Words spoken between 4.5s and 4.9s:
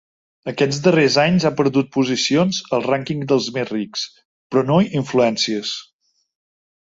però no